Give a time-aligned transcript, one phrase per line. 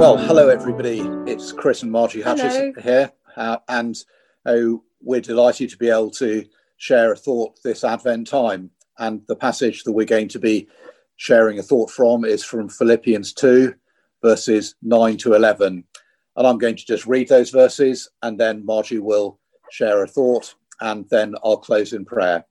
[0.00, 1.00] Well, hello everybody.
[1.30, 2.82] It's Chris and Marjie Hutchison Hello.
[2.82, 4.02] here, uh, and
[4.46, 6.46] oh, we're delighted to be able to
[6.78, 8.70] share a thought this Advent time.
[8.98, 10.68] And the passage that we're going to be
[11.16, 13.74] sharing a thought from is from Philippians 2,
[14.22, 15.84] verses 9 to 11.
[16.34, 19.38] And I'm going to just read those verses, and then Marjie will
[19.70, 22.46] share a thought, and then I'll close in prayer.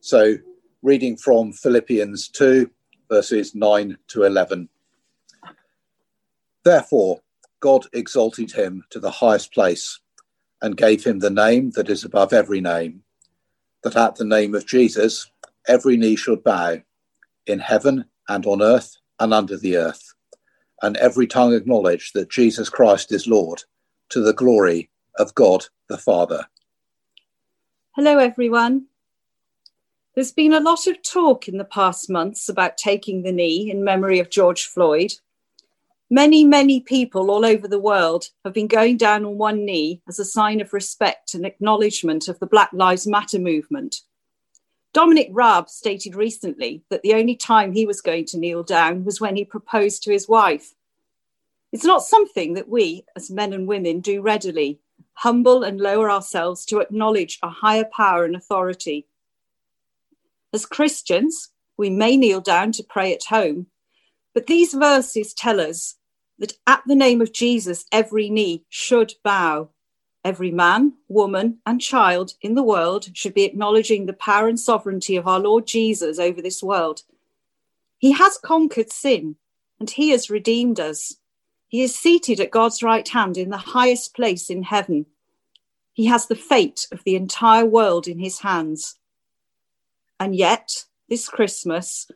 [0.00, 0.36] So,
[0.82, 2.70] reading from Philippians 2,
[3.08, 4.68] verses 9 to 11.
[6.64, 7.20] Therefore,
[7.60, 10.00] God exalted him to the highest place
[10.62, 13.02] and gave him the name that is above every name,
[13.82, 15.30] that at the name of Jesus
[15.66, 16.80] every knee should bow
[17.46, 20.14] in heaven and on earth and under the earth,
[20.82, 23.62] and every tongue acknowledge that Jesus Christ is Lord
[24.10, 26.46] to the glory of God the Father.
[27.96, 28.86] Hello, everyone.
[30.14, 33.84] There's been a lot of talk in the past months about taking the knee in
[33.84, 35.12] memory of George Floyd.
[36.12, 40.18] Many, many people all over the world have been going down on one knee as
[40.18, 44.00] a sign of respect and acknowledgement of the Black Lives Matter movement.
[44.92, 49.20] Dominic Raab stated recently that the only time he was going to kneel down was
[49.20, 50.74] when he proposed to his wife.
[51.70, 54.80] It's not something that we, as men and women, do readily,
[55.12, 59.06] humble and lower ourselves to acknowledge a higher power and authority.
[60.52, 63.68] As Christians, we may kneel down to pray at home,
[64.34, 65.94] but these verses tell us
[66.40, 69.68] that at the name of Jesus, every knee should bow.
[70.24, 75.16] Every man, woman, and child in the world should be acknowledging the power and sovereignty
[75.16, 77.02] of our Lord Jesus over this world.
[77.98, 79.36] He has conquered sin
[79.78, 81.16] and he has redeemed us.
[81.68, 85.06] He is seated at God's right hand in the highest place in heaven.
[85.92, 88.98] He has the fate of the entire world in his hands.
[90.18, 92.10] And yet, this Christmas,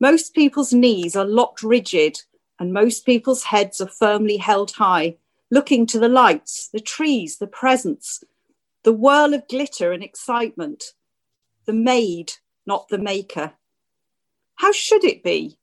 [0.00, 2.20] most people's knees are locked rigid
[2.60, 5.16] and most people's heads are firmly held high,
[5.50, 8.22] looking to the lights, the trees, the presents,
[8.84, 10.92] the whirl of glitter and excitement,
[11.64, 12.34] the made,
[12.66, 13.54] not the maker.
[14.56, 15.56] How should it be?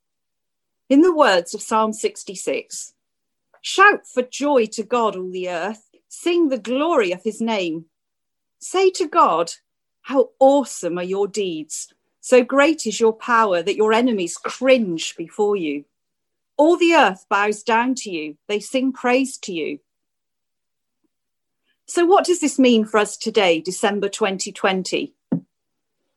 [0.89, 2.93] In the words of Psalm 66,
[3.61, 7.85] shout for joy to God, all the earth, sing the glory of his name.
[8.57, 9.51] Say to God,
[10.01, 11.93] How awesome are your deeds!
[12.21, 15.85] So great is your power that your enemies cringe before you.
[16.57, 19.79] All the earth bows down to you, they sing praise to you.
[21.85, 25.13] So, what does this mean for us today, December 2020?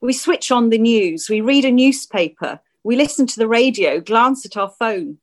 [0.01, 4.47] We switch on the news, we read a newspaper, we listen to the radio, glance
[4.47, 5.19] at our phone.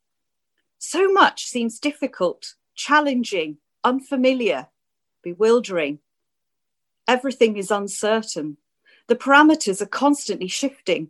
[0.78, 4.68] So much seems difficult, challenging, unfamiliar,
[5.22, 5.98] bewildering.
[7.08, 8.56] Everything is uncertain.
[9.08, 11.08] The parameters are constantly shifting.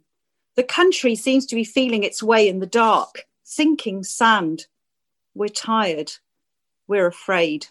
[0.55, 4.67] The country seems to be feeling its way in the dark, sinking sand.
[5.35, 6.13] We're tired.
[6.87, 7.69] We're afraid.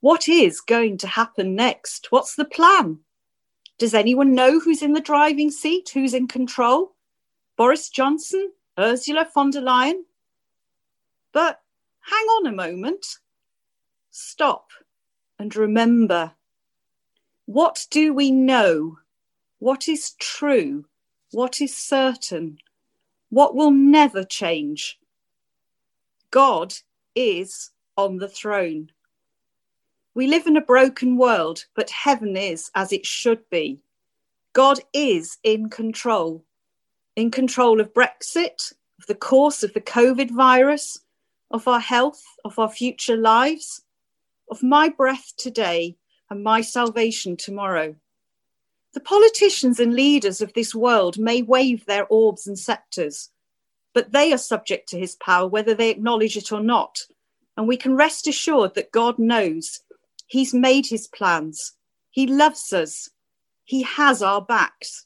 [0.00, 2.08] What is going to happen next?
[2.10, 2.98] What's the plan?
[3.78, 5.90] Does anyone know who's in the driving seat?
[5.94, 6.92] Who's in control?
[7.56, 8.52] Boris Johnson?
[8.78, 10.02] Ursula von der Leyen?
[11.32, 11.62] But
[12.00, 13.06] hang on a moment.
[14.10, 14.72] Stop
[15.38, 16.32] and remember.
[17.46, 18.98] What do we know?
[19.58, 20.84] What is true?
[21.30, 22.58] What is certain?
[23.32, 24.98] What will never change?
[26.30, 26.74] God
[27.14, 28.90] is on the throne.
[30.14, 33.80] We live in a broken world, but heaven is as it should be.
[34.52, 36.44] God is in control,
[37.16, 40.98] in control of Brexit, of the course of the COVID virus,
[41.50, 43.82] of our health, of our future lives,
[44.50, 45.96] of my breath today
[46.28, 47.96] and my salvation tomorrow.
[48.94, 53.30] The politicians and leaders of this world may wave their orbs and scepters,
[53.94, 56.98] but they are subject to his power whether they acknowledge it or not.
[57.56, 59.80] And we can rest assured that God knows
[60.32, 61.74] He's made his plans.
[62.10, 63.10] He loves us.
[63.64, 65.04] He has our backs.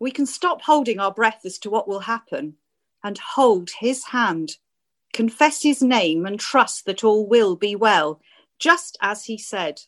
[0.00, 2.56] We can stop holding our breath as to what will happen
[3.04, 4.52] and hold his hand,
[5.12, 8.22] confess his name, and trust that all will be well,
[8.58, 9.82] just as he said.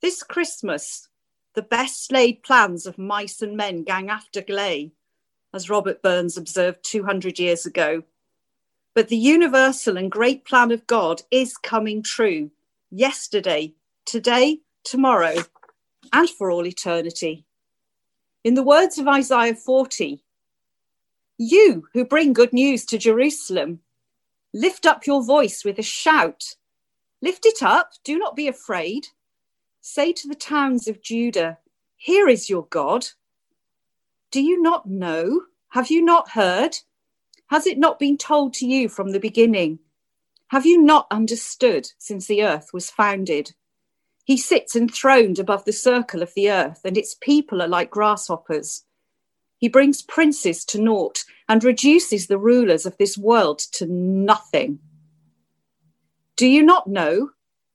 [0.00, 1.08] This Christmas,
[1.54, 4.92] the best laid plans of mice and men gang aft agley,
[5.52, 8.02] as Robert Burns observed 200 years ago.
[8.94, 12.50] But the universal and great plan of God is coming true
[12.90, 15.36] yesterday, today, tomorrow,
[16.12, 17.44] and for all eternity.
[18.44, 20.22] In the words of Isaiah 40,
[21.38, 23.80] you who bring good news to Jerusalem,
[24.52, 26.56] lift up your voice with a shout.
[27.20, 29.08] Lift it up, do not be afraid.
[29.84, 31.58] Say to the towns of Judah,
[31.96, 33.08] Here is your God.
[34.30, 35.42] Do you not know?
[35.70, 36.78] Have you not heard?
[37.48, 39.80] Has it not been told to you from the beginning?
[40.48, 43.54] Have you not understood since the earth was founded?
[44.24, 48.84] He sits enthroned above the circle of the earth, and its people are like grasshoppers.
[49.58, 54.78] He brings princes to naught and reduces the rulers of this world to nothing.
[56.36, 57.30] Do you not know?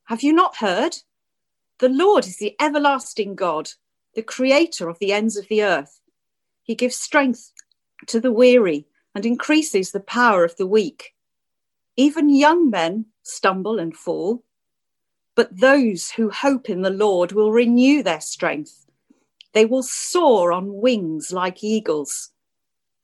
[0.06, 0.96] Have you not heard?
[1.80, 3.70] The Lord is the everlasting God,
[4.16, 6.02] the creator of the ends of the earth.
[6.64, 7.52] He gives strength
[8.08, 11.14] to the weary and increases the power of the weak.
[11.96, 14.44] Even young men stumble and fall,
[15.36, 18.88] but those who hope in the Lord will renew their strength.
[19.54, 22.32] They will soar on wings like eagles.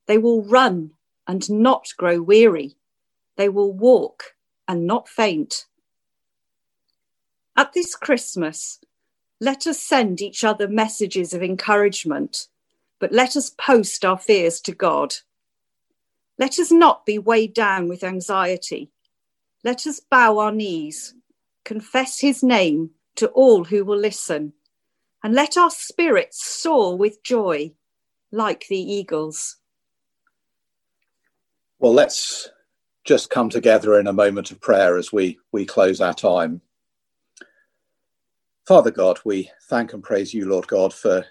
[0.07, 0.91] They will run
[1.27, 2.75] and not grow weary.
[3.37, 4.35] They will walk
[4.67, 5.65] and not faint.
[7.55, 8.79] At this Christmas,
[9.39, 12.47] let us send each other messages of encouragement,
[12.99, 15.15] but let us post our fears to God.
[16.39, 18.89] Let us not be weighed down with anxiety.
[19.63, 21.13] Let us bow our knees,
[21.63, 24.53] confess his name to all who will listen,
[25.23, 27.71] and let our spirits soar with joy
[28.31, 29.57] like the eagles.
[31.79, 32.49] Well, let's
[33.03, 36.61] just come together in a moment of prayer as we, we close our time.
[38.65, 41.25] Father God, we thank and praise you, Lord God, for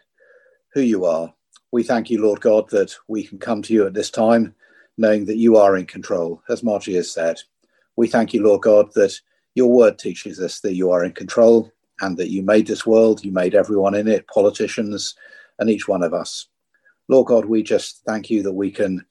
[0.75, 1.33] who you are.
[1.71, 4.55] We thank you, Lord God, that we can come to you at this time
[4.99, 7.41] knowing that you are in control, as Marjie has said.
[7.97, 9.19] We thank you, Lord God, that
[9.55, 13.25] your word teaches us that you are in control and that you made this world,
[13.25, 15.15] you made everyone in it, politicians,
[15.59, 16.49] and each one of us.
[17.09, 19.05] Lord God, we just thank you that we can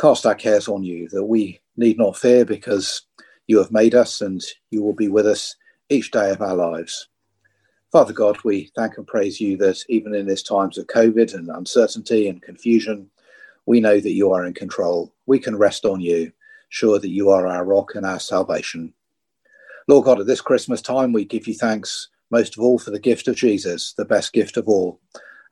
[0.00, 3.02] cast our cares on you, that we need not fear because
[3.46, 4.42] you have made us and
[4.72, 5.54] you will be with us
[5.88, 7.08] each day of our lives.
[7.90, 11.48] Father God, we thank and praise you that even in these times of COVID and
[11.48, 13.08] uncertainty and confusion,
[13.64, 15.14] we know that you are in control.
[15.24, 16.30] We can rest on you,
[16.68, 18.92] sure that you are our rock and our salvation.
[19.88, 23.00] Lord God, at this Christmas time, we give you thanks most of all for the
[23.00, 25.00] gift of Jesus, the best gift of all.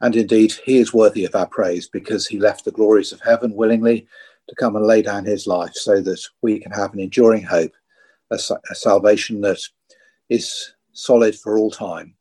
[0.02, 3.54] And indeed, he is worthy of our praise because he left the glories of heaven
[3.54, 4.06] willingly
[4.50, 7.72] to come and lay down his life so that we can have an enduring hope,
[8.30, 8.38] a,
[8.70, 9.58] a salvation that
[10.28, 12.14] is solid for all time,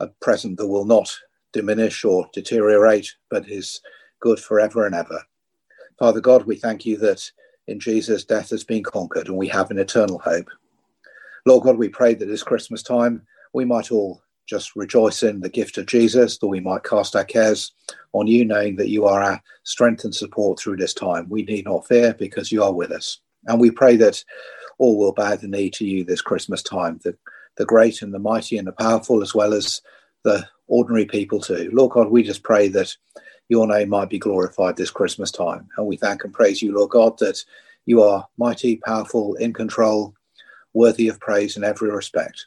[0.00, 1.14] a present that will not
[1.52, 3.80] diminish or deteriorate, but is
[4.20, 5.22] good forever and ever.
[5.98, 7.30] Father God, we thank you that
[7.66, 10.48] in Jesus, death has been conquered and we have an eternal hope.
[11.46, 15.48] Lord God, we pray that this Christmas time we might all just rejoice in the
[15.48, 17.72] gift of Jesus, that we might cast our cares
[18.12, 21.26] on you, knowing that you are our strength and support through this time.
[21.28, 23.20] We need not fear because you are with us.
[23.46, 24.22] And we pray that
[24.78, 27.16] all will bow the knee to you this Christmas time, the,
[27.56, 29.80] the great and the mighty and the powerful, as well as
[30.22, 31.70] the ordinary people too.
[31.72, 32.96] Lord God, we just pray that
[33.48, 35.68] your name might be glorified this Christmas time.
[35.76, 37.42] And we thank and praise you, Lord God, that
[37.86, 40.14] you are mighty, powerful, in control,
[40.72, 42.46] worthy of praise in every respect.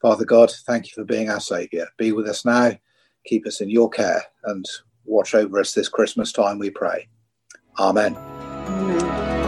[0.00, 1.86] Father God, thank you for being our Saviour.
[1.98, 2.72] Be with us now,
[3.26, 4.64] keep us in your care, and
[5.04, 7.06] watch over us this Christmas time, we pray.
[7.78, 8.16] Amen.
[8.16, 9.39] Amen.